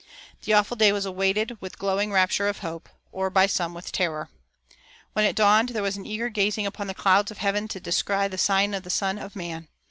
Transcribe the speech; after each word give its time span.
The 0.45 0.53
awful 0.53 0.75
day 0.77 0.91
was 0.91 1.05
awaited 1.05 1.61
with 1.61 1.77
glowing 1.77 2.11
rapture 2.11 2.47
of 2.47 2.61
hope, 2.65 2.89
or 3.11 3.29
by 3.29 3.45
some 3.45 3.75
with 3.75 3.91
terror. 3.91 4.29
When 5.13 5.25
it 5.25 5.35
dawned 5.35 5.69
there 5.69 5.83
was 5.83 5.99
eager 5.99 6.29
gazing 6.29 6.65
upon 6.65 6.87
the 6.87 6.95
clouds 6.95 7.29
of 7.29 7.37
heaven 7.37 7.67
to 7.67 7.79
descry 7.79 8.27
the 8.27 8.39
sign 8.39 8.73
of 8.73 8.81
the 8.81 8.89
Son 8.89 9.19
of 9.19 9.35
man. 9.35 9.67